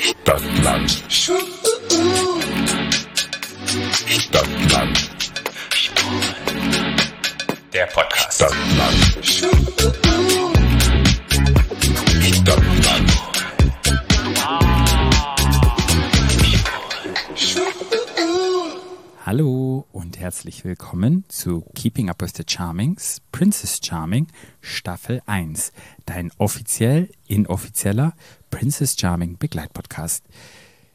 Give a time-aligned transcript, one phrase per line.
[0.00, 0.90] Stadtland.
[4.08, 5.10] Stadtland.
[7.72, 8.34] Der Podcast.
[8.34, 8.96] Stadtland.
[9.42, 10.49] Uh, uh.
[19.26, 24.28] Hallo und herzlich willkommen zu Keeping Up with the Charmings, Princess Charming,
[24.62, 25.72] Staffel 1,
[26.06, 28.14] dein offiziell inoffizieller
[28.48, 30.24] Princess Charming Begleitpodcast.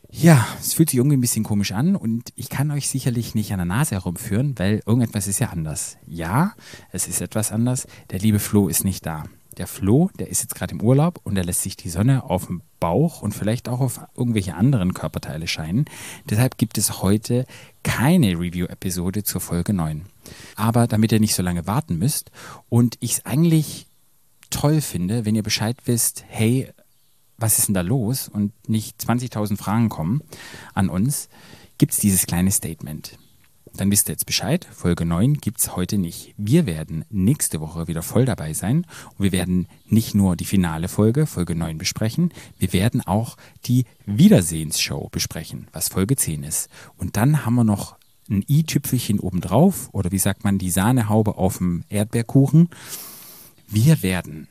[0.09, 3.51] Ja, es fühlt sich irgendwie ein bisschen komisch an und ich kann euch sicherlich nicht
[3.51, 5.97] an der Nase herumführen, weil irgendetwas ist ja anders.
[6.07, 6.53] Ja,
[6.91, 7.85] es ist etwas anders.
[8.09, 9.25] Der liebe Flo ist nicht da.
[9.57, 12.47] Der Flo, der ist jetzt gerade im Urlaub und er lässt sich die Sonne auf
[12.47, 15.85] dem Bauch und vielleicht auch auf irgendwelche anderen Körperteile scheinen.
[16.29, 17.45] Deshalb gibt es heute
[17.83, 20.05] keine Review-Episode zur Folge 9.
[20.55, 22.31] Aber damit ihr nicht so lange warten müsst
[22.69, 23.87] und ich es eigentlich
[24.49, 26.69] toll finde, wenn ihr Bescheid wisst, hey,
[27.37, 30.21] was ist denn da los und nicht 20.000 Fragen kommen
[30.73, 31.29] an uns,
[31.77, 33.17] gibt es dieses kleine Statement.
[33.77, 34.65] Dann wisst ihr jetzt Bescheid.
[34.71, 36.33] Folge 9 gibt es heute nicht.
[36.37, 38.85] Wir werden nächste Woche wieder voll dabei sein
[39.17, 43.85] und wir werden nicht nur die finale Folge, Folge 9, besprechen, wir werden auch die
[44.05, 46.69] Wiedersehensshow besprechen, was Folge 10 ist.
[46.95, 47.97] Und dann haben wir noch
[48.29, 52.69] ein i-Tüpfelchen obendrauf oder wie sagt man, die Sahnehaube auf dem Erdbeerkuchen.
[53.67, 54.47] Wir werden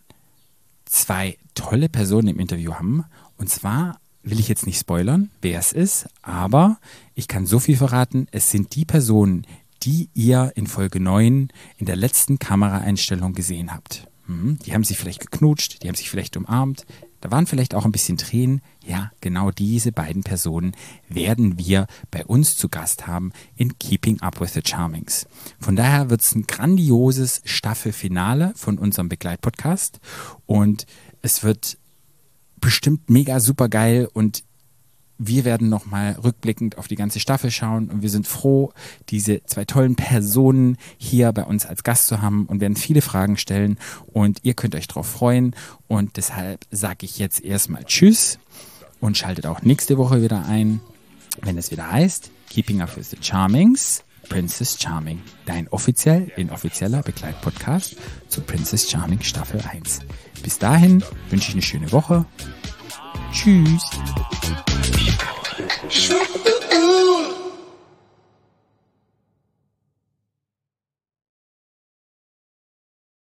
[0.85, 3.05] zwei tolle Personen im Interview haben.
[3.37, 6.79] Und zwar will ich jetzt nicht spoilern, wer es ist, aber
[7.15, 9.47] ich kann so viel verraten, es sind die Personen,
[9.83, 14.09] die ihr in Folge 9 in der letzten Kameraeinstellung gesehen habt.
[14.27, 16.87] Mhm, Die haben sich vielleicht geknutscht, die haben sich vielleicht umarmt,
[17.21, 18.61] da waren vielleicht auch ein bisschen Tränen.
[18.85, 20.73] Ja, genau diese beiden Personen
[21.09, 25.27] werden wir bei uns zu Gast haben in Keeping Up with the Charmings.
[25.59, 30.01] Von daher wird es ein grandioses Staffelfinale von unserem Begleitpodcast
[30.45, 30.85] und
[31.23, 31.79] es wird
[32.65, 34.43] bestimmt mega super geil und
[35.19, 38.73] wir werden nochmal rückblickend auf die ganze Staffel schauen und wir sind froh,
[39.11, 43.37] diese zwei tollen Personen hier bei uns als Gast zu haben und werden viele Fragen
[43.37, 45.55] stellen und ihr könnt euch drauf freuen
[45.89, 48.39] und deshalb sage ich jetzt erstmal Tschüss
[48.99, 50.81] und schaltet auch nächste Woche wieder ein,
[51.43, 57.97] wenn es wieder heißt Keeping Up with the Charmings, Princess Charming, dein offiziell inoffizieller Begleitpodcast
[58.29, 60.01] zu Princess Charming Staffel 1.
[60.45, 62.27] Bis dahin wünsche ich eine schöne Woche.
[63.33, 63.83] Tschüss.